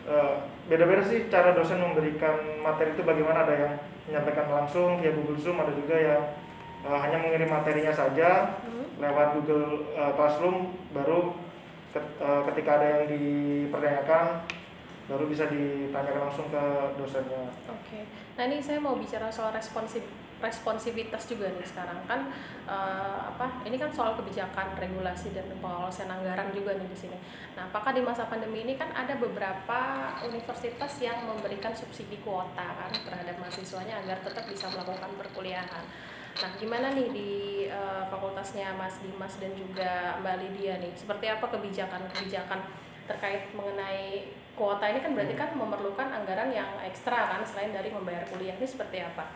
eh, 0.00 0.32
beda-beda 0.64 1.00
sih 1.02 1.28
cara 1.28 1.52
dosen 1.52 1.76
memberikan 1.76 2.32
materi 2.60 2.92
itu 2.92 3.02
bagaimana 3.02 3.44
ada 3.44 3.52
yang 3.52 3.72
menyampaikan 4.04 4.48
langsung 4.48 4.96
via 4.96 5.12
Google 5.12 5.36
Zoom, 5.36 5.56
ada 5.56 5.72
juga 5.72 5.96
yang 5.96 6.22
eh, 6.82 6.98
hanya 6.98 7.18
mengirim 7.18 7.48
materinya 7.48 7.90
saja 7.90 8.60
Hmm. 8.60 8.84
lewat 8.96 9.28
Google 9.34 9.88
eh, 9.92 10.12
Classroom 10.14 10.56
baru 10.92 11.32
ket- 11.90 12.16
ketika 12.20 12.70
ada 12.76 12.86
yang 12.86 13.04
dipertanyakan 13.08 14.44
baru 15.04 15.24
bisa 15.26 15.48
ditanyakan 15.48 16.22
langsung 16.22 16.46
ke 16.48 16.62
dosennya. 16.94 17.50
Oke, 17.66 18.06
nah 18.36 18.46
ini 18.46 18.62
saya 18.62 18.78
mau 18.78 18.94
bicara 18.94 19.26
soal 19.26 19.50
responsif 19.50 20.06
responsivitas 20.40 21.28
juga 21.28 21.52
nih 21.52 21.68
sekarang 21.68 22.00
kan 22.08 22.32
eh, 22.64 23.20
apa 23.30 23.62
ini 23.68 23.76
kan 23.76 23.92
soal 23.92 24.16
kebijakan 24.16 24.74
regulasi 24.74 25.36
dan 25.36 25.46
pengawasan 25.60 26.08
anggaran 26.08 26.50
juga 26.56 26.74
nih 26.80 26.88
di 26.88 26.98
sini. 26.98 27.16
Nah, 27.54 27.68
apakah 27.68 27.92
di 27.92 28.00
masa 28.00 28.26
pandemi 28.26 28.64
ini 28.64 28.74
kan 28.80 28.88
ada 28.96 29.14
beberapa 29.20 29.80
universitas 30.24 30.96
yang 31.04 31.28
memberikan 31.28 31.76
subsidi 31.76 32.18
kuota 32.24 32.64
kan 32.64 32.90
terhadap 32.90 33.36
mahasiswanya 33.38 34.00
agar 34.00 34.24
tetap 34.24 34.48
bisa 34.48 34.66
melakukan 34.72 35.12
perkuliahan. 35.20 35.84
Nah, 36.40 36.50
gimana 36.56 36.96
nih 36.96 37.08
di 37.12 37.30
eh, 37.68 38.04
fakultasnya 38.08 38.72
Mas 38.80 38.96
Dimas 39.04 39.36
dan 39.36 39.52
juga 39.52 40.16
Mbak 40.24 40.36
Lydia 40.40 40.80
nih? 40.80 40.92
Seperti 40.96 41.26
apa 41.28 41.46
kebijakan-kebijakan 41.52 42.60
terkait 43.04 43.50
mengenai 43.52 44.30
kuota 44.54 44.86
ini 44.86 45.00
kan 45.02 45.12
berarti 45.16 45.34
kan 45.34 45.50
memerlukan 45.56 46.08
anggaran 46.12 46.52
yang 46.52 46.68
ekstra 46.84 47.34
kan 47.34 47.42
selain 47.42 47.74
dari 47.74 47.90
membayar 47.90 48.22
kuliah 48.30 48.54
ini 48.56 48.64
seperti 48.64 49.02
apa? 49.02 49.26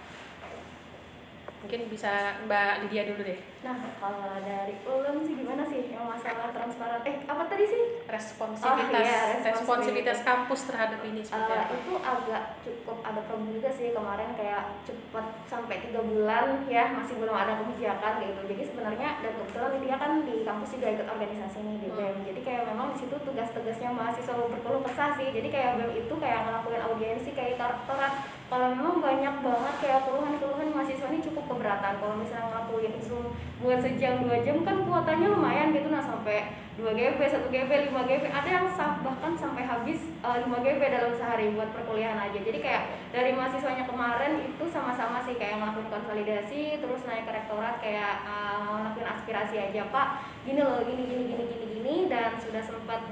Mungkin 1.64 1.88
bisa 1.88 2.12
Mbak 2.44 2.85
Lydia 2.85 3.09
dulu 3.09 3.25
deh. 3.25 3.40
nah 3.64 3.73
kalau 3.97 4.37
dari 4.38 4.76
ulum 4.85 5.25
sih 5.25 5.33
gimana 5.35 5.64
sih 5.64 5.88
yang 5.88 6.04
masalah 6.04 6.52
transparan 6.52 7.00
eh 7.00 7.16
apa 7.25 7.49
tadi 7.49 7.64
sih 7.64 7.83
Responsivitas, 8.04 8.92
Oh, 8.92 9.00
iya, 9.00 9.40
responsivitas 9.40 9.56
responsivitas. 9.56 10.18
kampus 10.21 10.61
terhadap 10.68 11.00
ini 11.00 11.25
seperti 11.25 11.49
Eh, 11.49 11.56
apa? 11.59 11.73
itu 11.73 11.92
agak 11.97 12.42
cukup 12.61 13.00
ada 13.00 13.25
problem 13.25 13.49
juga 13.50 13.73
sih 13.73 13.88
kemarin 13.90 14.37
kayak 14.37 14.68
cepat 14.85 15.26
sampai 15.49 15.80
tiga 15.80 16.04
bulan 16.04 16.68
ya 16.68 16.92
masih 16.92 17.16
belum 17.16 17.33
ada 17.33 17.56
kebijakan 17.56 18.21
gitu 18.21 18.40
jadi 18.44 18.62
sebenarnya 18.68 19.09
dan 19.18 19.33
kebetulan 19.35 19.73
dia 19.80 19.97
kan 19.97 20.12
di 20.21 20.37
kampus 20.44 20.71
juga 20.71 20.88
ikut 20.92 21.09
organisasi 21.09 21.59
nih 21.59 21.76
di 21.78 21.88
Hmm. 21.88 21.97
BEM 21.97 22.16
jadi 22.26 22.40
kayak 22.44 22.62
memang 22.68 22.87
di 22.92 22.99
situ 23.00 23.16
tugas-tugasnya 23.18 23.88
mahasiswa 23.90 24.35
berkeluh 24.37 24.83
kesah 24.85 25.11
sih 25.16 25.28
jadi 25.30 25.49
kayak 25.49 25.71
BEM 25.78 25.92
itu 25.97 26.14
kayak 26.14 26.40
ngelakuin 26.44 26.83
audiensi 26.85 27.30
kayak 27.33 27.56
karakterat 27.56 28.12
kalau 28.52 28.76
memang 28.76 29.00
banyak 29.00 29.34
banget 29.40 29.74
kayak 29.80 30.00
keluhan-keluhan 30.04 30.68
mahasiswa 30.70 31.08
ini 31.08 31.24
cukup 31.24 31.44
keberatan. 31.48 31.96
Kalau 31.96 32.14
misalnya 32.20 32.46
ngelakuin 32.52 32.94
zoom 33.00 33.32
buat 33.64 33.80
sejam 33.80 34.28
dua 34.28 34.44
jam 34.44 34.60
kan 34.62 34.84
kuotanya 34.84 35.26
lumayan 35.32 35.72
gitu. 35.72 35.88
Nah 35.88 36.04
sampai 36.04 36.64
2 36.74 36.90
GB, 36.90 37.22
1 37.22 37.54
GB, 37.54 37.70
5 37.70 38.10
GB 38.10 38.24
ada 38.34 38.48
yang 38.50 38.66
bahkan 38.74 39.32
sampai 39.38 39.62
habis 39.62 40.10
uh, 40.26 40.42
5 40.42 40.50
GB 40.50 40.82
dalam 40.90 41.14
sehari 41.14 41.54
buat 41.54 41.70
perkuliahan 41.70 42.18
aja. 42.18 42.34
Jadi 42.34 42.58
kayak 42.58 43.14
dari 43.14 43.30
mahasiswanya 43.30 43.86
kemarin 43.86 44.42
itu 44.42 44.64
sama-sama 44.66 45.22
sih 45.22 45.38
kayak 45.38 45.62
ngelakuin 45.62 45.86
konsolidasi 45.86 46.82
terus 46.82 47.06
naik 47.06 47.30
ke 47.30 47.32
rektorat 47.32 47.78
kayak 47.78 48.26
uh, 48.26 48.74
ngelakuin 48.74 49.06
aspirasi 49.06 49.56
aja 49.70 49.86
pak 49.94 50.26
gini 50.42 50.60
loh 50.60 50.82
gini 50.82 51.02
gini 51.06 51.22
gini 51.30 51.44
gini 51.46 51.66
gini 51.78 51.96
dan 52.10 52.34
sudah 52.42 52.60
sempat 52.60 53.06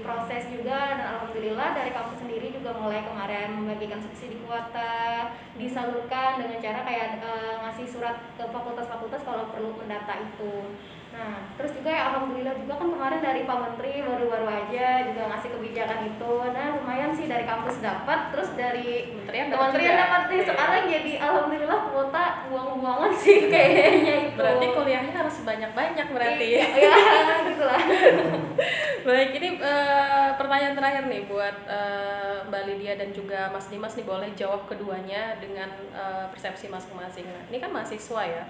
diproses 0.00 0.48
juga 0.48 0.96
dan 0.96 1.20
alhamdulillah 1.20 1.76
dari 1.76 1.92
kampus 1.92 2.24
sendiri 2.24 2.48
juga 2.56 2.72
mulai 2.72 3.04
kemarin 3.04 3.52
membagikan 3.52 4.00
subsidi 4.00 4.40
kuota 4.48 5.28
disalurkan 5.60 6.40
dengan 6.40 6.56
cara 6.56 6.80
kayak 6.88 7.20
uh, 7.20 7.54
ngasih 7.68 7.84
surat 7.84 8.16
ke 8.40 8.44
fakultas-fakultas 8.48 9.20
kalau 9.28 9.52
perlu 9.52 9.76
mendata 9.76 10.16
itu 10.24 10.72
Nah, 11.10 11.42
terus 11.58 11.74
juga 11.74 11.90
ya 11.90 12.02
alhamdulillah 12.14 12.54
juga 12.54 12.78
kan 12.78 12.86
kemarin 12.86 13.18
dari 13.20 13.42
Pak 13.42 13.58
Menteri 13.58 13.92
baru-baru 14.06 14.46
aja 14.46 15.10
juga 15.10 15.22
ngasih 15.34 15.50
kebijakan 15.58 16.00
itu. 16.06 16.34
Nah, 16.54 16.66
lumayan 16.78 17.10
sih 17.10 17.26
dari 17.26 17.44
kampus 17.50 17.82
dapat, 17.82 18.30
terus 18.30 18.54
dari 18.54 19.10
Kementerian 19.10 19.50
dapat 19.50 19.74
juga. 19.74 20.00
dapat 20.06 20.22
nih. 20.30 20.38
Oke. 20.38 20.46
Sekarang 20.54 20.82
jadi 20.86 21.12
alhamdulillah 21.18 21.80
kuota 21.90 22.24
buang-buangan 22.46 23.12
sih 23.18 23.38
kayaknya 23.52 24.14
itu. 24.30 24.38
Berarti 24.38 24.66
kuliahnya 24.70 25.12
harus 25.18 25.36
banyak-banyak 25.42 26.06
berarti. 26.14 26.46
Iya, 26.46 26.64
ya, 26.78 26.94
gitu 27.50 27.64
lah. 27.66 27.82
Baik, 29.10 29.42
ini 29.42 29.58
eh, 29.58 30.30
pertanyaan 30.38 30.78
terakhir 30.78 31.04
nih 31.10 31.26
buat 31.26 31.56
eh, 31.66 32.46
Mbak 32.46 32.62
Lydia 32.62 32.94
dan 32.94 33.10
juga 33.10 33.50
Mas 33.50 33.66
Dimas 33.66 33.98
nih 33.98 34.06
boleh 34.06 34.30
jawab 34.38 34.70
keduanya 34.70 35.34
dengan 35.42 35.66
eh, 35.90 36.26
persepsi 36.30 36.70
masing-masing. 36.70 37.26
Nah, 37.26 37.42
ini 37.50 37.58
kan 37.58 37.74
mahasiswa 37.74 38.22
ya. 38.22 38.46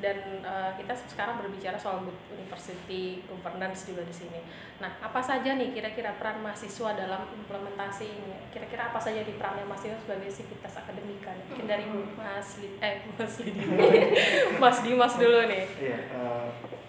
Dan 0.00 0.40
eh, 0.40 0.70
kita 0.80 0.96
sekarang 0.96 1.36
berbicara 1.44 1.76
soal 1.76 2.08
university 2.32 3.20
governance 3.28 3.84
juga 3.84 4.08
di 4.08 4.16
sini. 4.16 4.40
Nah, 4.80 4.96
apa 5.04 5.20
saja 5.20 5.60
nih 5.60 5.76
kira-kira 5.76 6.16
peran 6.16 6.40
mahasiswa 6.40 6.96
dalam 6.96 7.28
implementasi 7.44 8.08
ini? 8.08 8.48
Kira-kira 8.48 8.88
apa 8.88 8.96
saja 8.96 9.20
di 9.20 9.36
perannya 9.36 9.68
mahasiswa 9.68 10.00
sebagai 10.00 10.32
sivitas 10.32 10.72
akademika? 10.72 11.36
nih? 11.36 11.44
Mungkin 11.52 11.66
dari 11.68 11.84
Mas 12.16 12.56
Lid 12.64 12.80
eh 12.80 13.04
Mas 13.12 13.36
Lydia. 13.44 13.68
Mas 14.62 14.78
Dimas 14.80 15.20
dulu 15.20 15.44
nih. 15.52 15.68
Iya, 15.76 15.98
eh, 16.16 16.80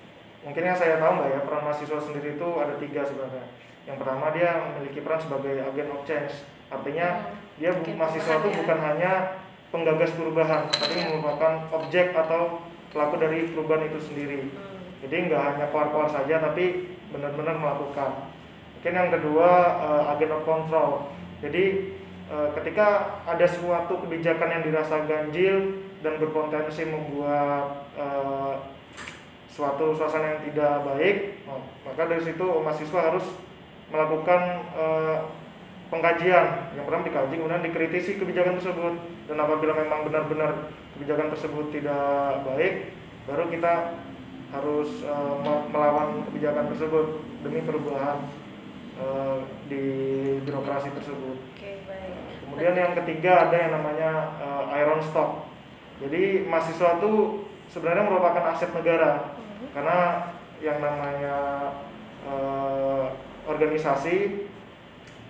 mungkin 0.44 0.64
yang 0.64 0.76
saya 0.76 1.00
tahu 1.00 1.12
mbak 1.18 1.28
ya 1.30 1.40
peran 1.44 1.62
mahasiswa 1.64 2.00
sendiri 2.00 2.36
itu 2.36 2.48
ada 2.60 2.76
tiga 2.78 3.02
sebenarnya. 3.04 3.46
Yang 3.84 3.98
pertama 4.00 4.26
dia 4.32 4.50
memiliki 4.64 5.00
peran 5.00 5.20
sebagai 5.20 5.54
agen 5.60 5.88
of 5.92 6.02
change, 6.04 6.34
artinya 6.68 7.08
Hmm, 7.20 7.36
dia 7.60 7.72
bu- 7.72 7.96
mahasiswa 7.96 8.34
itu 8.40 8.50
ya. 8.50 8.56
bukan 8.60 8.80
hanya 8.80 9.12
penggagas 9.70 10.12
perubahan, 10.14 10.68
tapi 10.70 10.96
merupakan 11.04 11.54
objek 11.72 12.12
atau 12.12 12.64
pelaku 12.90 13.16
dari 13.18 13.40
perubahan 13.50 13.88
itu 13.88 14.00
sendiri. 14.00 14.40
Hmm. 14.48 14.80
Jadi 15.04 15.16
nggak 15.28 15.42
hanya 15.44 15.66
keluar-keluar 15.68 16.08
saja, 16.08 16.40
tapi 16.40 16.66
benar-benar 17.12 17.60
melakukan. 17.60 18.32
Mungkin 18.80 18.94
yang 18.94 19.10
kedua 19.12 19.50
eh, 19.80 20.12
agen 20.16 20.32
of 20.32 20.44
control. 20.44 20.92
Jadi 21.44 21.64
eh, 22.32 22.50
ketika 22.56 22.88
ada 23.24 23.44
suatu 23.44 24.00
kebijakan 24.00 24.48
yang 24.50 24.64
dirasa 24.64 25.04
ganjil 25.04 25.76
dan 26.00 26.20
berpotensi 26.20 26.88
membuat 26.88 27.92
eh, 28.00 28.54
suatu 29.54 29.94
suasana 29.94 30.34
yang 30.34 30.42
tidak 30.50 30.82
baik, 30.82 31.46
oh, 31.46 31.62
maka 31.86 32.10
dari 32.10 32.26
situ 32.26 32.42
mahasiswa 32.42 33.14
harus 33.14 33.26
melakukan 33.94 34.42
eh, 34.74 35.18
pengkajian. 35.94 36.74
Yang 36.74 36.84
pertama 36.90 37.06
dikaji 37.06 37.34
kemudian 37.38 37.62
dikritisi 37.62 38.18
kebijakan 38.18 38.58
tersebut. 38.58 38.94
Dan 39.30 39.38
apabila 39.38 39.78
memang 39.78 40.10
benar-benar 40.10 40.74
kebijakan 40.98 41.32
tersebut 41.32 41.70
tidak 41.70 42.44
baik 42.44 42.92
baru 43.24 43.48
kita 43.48 43.96
harus 44.52 45.06
eh, 45.06 45.36
me- 45.46 45.66
melawan 45.70 46.26
kebijakan 46.28 46.74
tersebut 46.74 47.22
demi 47.46 47.62
perubahan 47.62 48.26
eh, 48.98 49.38
di 49.70 49.84
birokrasi 50.44 50.90
tersebut. 50.98 51.38
Oke, 51.54 51.86
baik. 51.86 52.42
kemudian 52.42 52.74
yang 52.74 52.94
ketiga 52.98 53.48
ada 53.50 53.56
yang 53.56 53.72
namanya 53.78 54.12
eh, 54.42 54.64
iron 54.82 55.02
stock. 55.06 55.46
Jadi 56.02 56.50
mahasiswa 56.50 57.00
itu 57.00 57.46
sebenarnya 57.70 58.10
merupakan 58.10 58.44
aset 58.50 58.74
negara. 58.74 59.40
Karena 59.72 60.28
yang 60.60 60.80
namanya 60.84 61.38
eh, 62.28 63.06
organisasi 63.48 64.48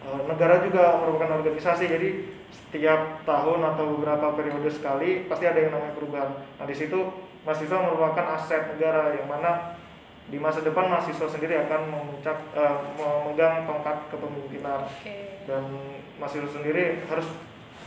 eh, 0.02 0.22
negara 0.30 0.62
juga 0.66 0.98
merupakan 1.02 1.42
organisasi. 1.42 1.86
Jadi 1.90 2.10
setiap 2.54 3.26
tahun 3.26 3.62
atau 3.74 3.98
beberapa 3.98 4.34
periode 4.38 4.70
sekali 4.70 5.26
pasti 5.30 5.46
ada 5.46 5.58
yang 5.62 5.74
namanya 5.74 5.94
perubahan. 5.94 6.32
Nah 6.62 6.66
di 6.66 6.76
situ 6.78 6.98
mahasiswa 7.46 7.78
merupakan 7.82 8.26
aset 8.38 8.78
negara 8.78 9.14
yang 9.18 9.30
mana 9.30 9.78
di 10.24 10.40
masa 10.40 10.64
depan 10.64 10.88
mahasiswa 10.88 11.28
sendiri 11.28 11.60
akan 11.68 11.82
memuncak 11.90 12.38
eh, 12.54 12.78
memegang 12.98 13.66
tongkat 13.66 13.98
kepemimpinan. 14.14 14.86
Oke. 14.86 15.46
Dan 15.50 15.64
mahasiswa 16.18 16.50
sendiri 16.50 17.04
harus 17.10 17.28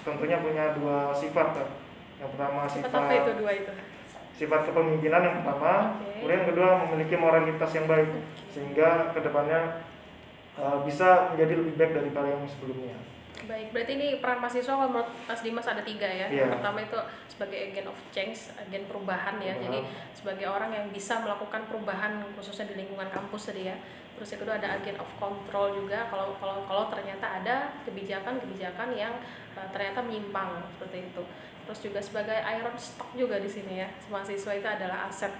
tentunya 0.03 0.39
punya 0.43 0.75
dua 0.75 1.15
sifat 1.15 1.63
kan. 1.63 1.69
Yang 2.17 2.31
pertama 2.37 2.61
sifat 2.67 2.91
sifat 2.91 3.03
apa 3.07 3.13
itu 3.15 3.33
dua 3.39 3.53
itu 3.55 3.73
sifat 4.37 4.69
kepemimpinan 4.69 5.25
yang 5.25 5.37
pertama, 5.41 5.97
Oke. 5.97 6.21
kemudian 6.21 6.39
yang 6.45 6.49
kedua 6.53 6.69
memiliki 6.85 7.15
moralitas 7.17 7.71
yang 7.73 7.89
baik 7.89 8.09
sehingga 8.53 9.17
ke 9.17 9.21
depannya 9.25 9.81
uh, 10.61 10.85
bisa 10.85 11.33
menjadi 11.33 11.53
lebih 11.57 11.75
baik 11.81 11.93
daripada 11.97 12.29
yang 12.29 12.45
sebelumnya. 12.45 12.97
Baik, 13.45 13.69
berarti 13.71 13.93
ini 14.01 14.09
peran 14.19 14.41
mahasiswa 14.41 14.75
kalau 14.75 14.91
menurut 14.91 15.13
Mas 15.29 15.41
Dimas 15.45 15.69
ada 15.69 15.85
tiga 15.85 16.09
ya. 16.09 16.27
Yang 16.33 16.57
pertama 16.57 16.79
itu 16.83 16.99
sebagai 17.29 17.59
agent 17.69 17.89
of 17.93 17.99
change, 18.09 18.39
agen 18.57 18.85
perubahan 18.89 19.37
ya. 19.39 19.55
Perubahan. 19.55 19.65
Jadi 19.69 19.79
sebagai 20.17 20.47
orang 20.49 20.71
yang 20.73 20.87
bisa 20.89 21.21
melakukan 21.21 21.69
perubahan 21.69 22.25
khususnya 22.35 22.73
di 22.73 22.81
lingkungan 22.81 23.13
kampus 23.13 23.53
tadi 23.53 23.69
ya. 23.69 23.77
Terus 24.17 24.29
yang 24.33 24.41
kedua 24.41 24.57
ada 24.57 24.69
agen 24.81 24.97
of 24.97 25.11
control 25.21 25.77
juga 25.77 26.09
kalau 26.09 26.33
kalau 26.41 26.65
kalau 26.65 26.89
ternyata 26.89 27.45
ada 27.45 27.77
kebijakan-kebijakan 27.85 28.97
yang 28.97 29.13
uh, 29.53 29.69
ternyata 29.69 30.01
menyimpang 30.01 30.67
seperti 30.73 31.13
itu. 31.13 31.23
Terus 31.67 31.81
juga 31.83 32.01
sebagai 32.01 32.39
iron 32.39 32.77
stock 32.79 33.11
juga 33.19 33.43
di 33.43 33.51
sini 33.51 33.83
ya. 33.83 33.89
Mahasiswa 34.07 34.53
itu 34.55 34.69
adalah 34.71 35.11
aset 35.11 35.35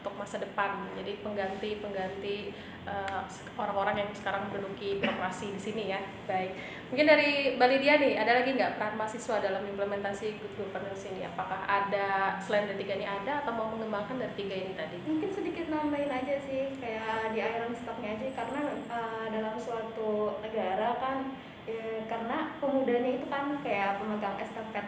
untuk 0.00 0.16
masa 0.16 0.40
depan. 0.40 0.80
Jadi 0.96 1.20
pengganti-pengganti 1.20 2.56
uh, 2.88 3.20
orang-orang 3.60 4.00
yang 4.00 4.10
sekarang 4.16 4.48
menduduki 4.48 4.96
birokrasi 4.96 5.52
di 5.52 5.60
sini 5.60 5.84
ya. 5.92 6.00
Baik. 6.24 6.56
Mungkin 6.88 7.06
dari 7.06 7.30
Mbak 7.60 7.68
Lydia 7.68 7.94
nih, 8.00 8.16
ada 8.16 8.32
lagi 8.40 8.56
nggak 8.56 8.80
peran 8.80 8.96
mahasiswa 8.96 9.44
dalam 9.44 9.60
implementasi 9.68 10.40
good 10.40 10.56
governance 10.56 11.04
ini? 11.04 11.28
Apakah 11.28 11.68
ada 11.68 12.40
selain 12.40 12.64
dari 12.64 12.80
tiga 12.80 12.96
ini 12.96 13.04
ada 13.04 13.44
atau 13.44 13.52
mau 13.52 13.68
mengembangkan 13.76 14.16
dari 14.16 14.34
tiga 14.40 14.56
ini 14.56 14.72
tadi? 14.72 14.96
mungkin 15.04 15.30
sedikit 15.36 15.68
nambahin 15.68 16.08
aja 16.08 16.34
sih 16.40 16.72
kayak 16.80 17.36
di 17.36 17.38
iron 17.44 17.76
stocknya 17.76 18.16
aja 18.16 18.26
karena 18.40 18.60
uh, 18.88 19.26
dalam 19.28 19.54
suatu 19.60 20.40
negara 20.40 20.96
kan 20.96 21.36
eh, 21.68 22.02
karena 22.08 22.56
pemudanya 22.56 23.20
itu 23.20 23.26
kan 23.28 23.52
kayak 23.60 24.00
pemegang 24.00 24.40
estafet 24.40 24.86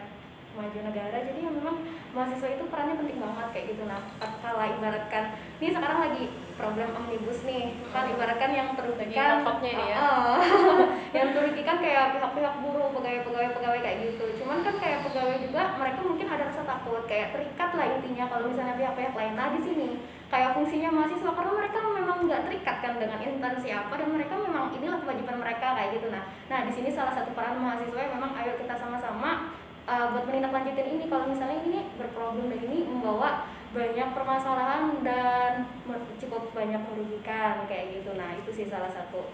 maju 0.53 0.79
negara 0.85 1.17
jadi 1.25 1.39
ya 1.41 1.51
memang 1.51 1.75
mahasiswa 2.13 2.47
itu 2.53 2.63
perannya 2.69 2.95
penting 3.01 3.17
banget 3.17 3.47
kayak 3.49 3.65
gitu. 3.73 3.83
Nah 3.89 3.99
kalau 4.21 4.61
ibaratkan 4.61 5.23
ini 5.57 5.69
sekarang 5.73 5.99
lagi 6.05 6.23
problem 6.53 6.89
omnibus 6.93 7.41
nih 7.41 7.73
kan 7.89 8.05
ibaratkan 8.13 8.51
yang 8.53 8.69
ini 9.63 9.85
ya. 9.89 9.97
Oh, 9.97 10.37
yang 11.17 11.33
terugikan 11.33 11.77
kayak 11.81 12.13
pihak-pihak 12.17 12.55
buruh 12.61 12.89
pegawai-pegawai 12.93 13.49
pegawai 13.57 13.79
kayak 13.81 13.97
gitu. 14.05 14.25
Cuman 14.43 14.61
kan 14.61 14.75
kayak 14.77 14.99
pegawai 15.09 15.37
juga 15.41 15.61
mereka 15.81 15.99
mungkin 16.05 16.27
ada 16.29 16.43
rasa 16.51 16.61
takut 16.61 17.03
kayak 17.09 17.33
terikat 17.33 17.69
lah 17.73 17.85
intinya 17.97 18.25
kalau 18.29 18.45
misalnya 18.51 18.75
pihak-pihak 18.77 19.13
lain 19.17 19.33
nah 19.33 19.49
di 19.53 19.61
sini 19.65 19.89
kayak 20.29 20.57
fungsinya 20.57 20.89
mahasiswa 20.89 21.31
karena 21.33 21.53
mereka 21.53 21.77
memang 21.81 22.17
nggak 22.25 22.43
terikat 22.49 22.77
kan 22.81 22.93
dengan 22.97 23.19
instansi 23.21 23.69
apa 23.69 23.93
dan 23.97 24.09
mereka 24.09 24.33
memang 24.37 24.73
inilah 24.73 24.99
kewajiban 25.01 25.37
mereka 25.41 25.67
kayak 25.77 25.97
gitu. 25.97 26.07
Nah 26.13 26.23
nah 26.49 26.59
di 26.65 26.71
sini 26.73 26.89
salah 26.93 27.13
satu 27.13 27.33
peran 27.33 27.57
mahasiswa 27.57 27.97
yang 27.97 28.13
memang 28.17 28.37
ayo 28.37 28.53
kita 28.57 28.77
sama-sama 28.77 29.53
uh, 29.87 30.05
buat 30.15 30.25
menindaklanjutin 30.27 30.99
ini 30.99 31.05
kalau 31.11 31.27
misalnya 31.27 31.59
ini 31.63 31.79
berproblem 31.99 32.51
dan 32.51 32.61
ini 32.63 32.87
membawa 32.87 33.47
banyak 33.73 34.09
permasalahan 34.13 35.01
dan 35.01 35.65
cukup 36.21 36.53
banyak 36.53 36.77
merugikan 36.77 37.65
kayak 37.65 37.99
gitu. 37.99 38.13
Nah 38.13 38.37
itu 38.37 38.49
sih 38.53 38.65
salah 38.69 38.89
satu 38.93 39.33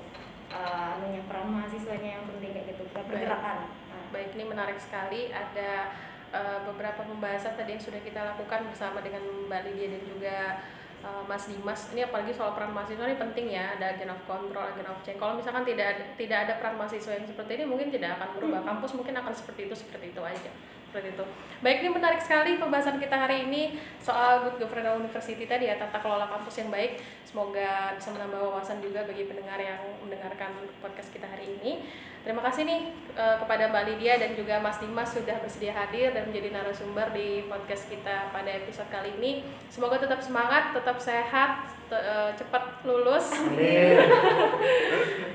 uh, 0.49 0.95
anunya 0.95 1.21
peran 1.27 1.51
mahasiswanya 1.51 2.19
yang 2.19 2.25
penting 2.25 2.55
kayak 2.55 2.67
gitu. 2.75 2.83
Pergerakan. 2.95 3.67
Nah, 3.67 4.03
Baik, 4.15 4.33
ini 4.39 4.47
menarik 4.47 4.79
sekali. 4.79 5.29
Ada 5.29 5.91
uh, 6.31 6.59
beberapa 6.71 7.03
pembahasan 7.03 7.59
tadi 7.59 7.75
yang 7.77 7.83
sudah 7.83 8.01
kita 8.01 8.21
lakukan 8.33 8.71
bersama 8.71 9.03
dengan 9.03 9.21
Mbak 9.51 9.61
Lydia 9.69 9.87
dan 9.93 10.03
juga 10.07 10.37
uh, 11.03 11.23
Mas 11.27 11.47
Dimas. 11.47 11.91
Ini 11.91 12.07
apalagi 12.07 12.31
soal 12.35 12.55
peran 12.55 12.71
mahasiswa 12.71 13.05
ini 13.05 13.17
penting 13.19 13.47
ya. 13.51 13.75
Ada 13.77 13.95
agen 13.95 14.11
of 14.11 14.21
control, 14.27 14.65
agen 14.65 14.87
of 14.87 14.99
change. 15.03 15.19
Kalau 15.19 15.37
misalkan 15.37 15.63
tidak 15.67 16.15
tidak 16.15 16.37
ada 16.47 16.53
peran 16.59 16.75
mahasiswa 16.79 17.11
yang 17.15 17.27
seperti 17.27 17.51
ini, 17.59 17.65
mungkin 17.67 17.87
tidak 17.91 18.19
akan 18.19 18.29
berubah. 18.39 18.61
Kampus 18.65 18.91
mungkin 18.95 19.15
akan 19.19 19.33
seperti 19.33 19.61
itu, 19.67 19.75
seperti 19.75 20.05
itu 20.11 20.21
aja. 20.23 20.51
Seperti 20.89 21.13
itu. 21.13 21.25
Baik, 21.61 21.85
ini 21.85 21.89
menarik 21.93 22.17
sekali 22.17 22.57
pembahasan 22.57 22.97
kita 22.97 23.13
hari 23.13 23.45
ini 23.45 23.77
soal 24.01 24.41
Good 24.41 24.57
Governance 24.57 24.97
University 25.05 25.45
tadi 25.45 25.69
ya, 25.69 25.77
tata 25.77 26.01
kelola 26.01 26.25
kampus 26.25 26.65
yang 26.65 26.73
baik. 26.73 26.97
Semoga 27.21 27.93
bisa 27.93 28.09
menambah 28.09 28.41
wawasan 28.41 28.81
juga 28.81 29.05
bagi 29.05 29.29
pendengar 29.29 29.61
yang 29.61 29.77
mendengarkan 30.01 30.49
podcast 30.81 31.13
kita 31.13 31.29
hari 31.29 31.61
ini. 31.61 31.85
Terima 32.25 32.41
kasih 32.41 32.65
nih 32.65 32.89
eh, 33.13 33.37
kepada 33.37 33.69
Mbak 33.69 33.83
Lydia 33.85 34.17
dan 34.17 34.33
juga 34.33 34.57
Mas 34.57 34.81
Dimas 34.81 35.13
sudah 35.13 35.37
bersedia 35.37 35.77
hadir 35.77 36.09
dan 36.09 36.25
menjadi 36.25 36.57
narasumber 36.57 37.13
di 37.13 37.45
podcast 37.45 37.85
kita 37.85 38.33
pada 38.33 38.49
episode 38.49 38.89
kali 38.89 39.13
ini. 39.21 39.45
Semoga 39.69 40.01
tetap 40.01 40.25
semangat, 40.25 40.73
tetap 40.73 40.97
sehat, 40.97 41.69
te- 41.85 42.01
eh, 42.01 42.33
cepat 42.33 42.81
lulus. 42.81 43.29
Amin. 43.37 44.09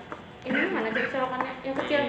Ini 0.47 0.59
mana 0.71 0.87
cari 0.95 1.07
colokannya 1.11 1.51
yang 1.67 1.75
kecil? 1.75 2.03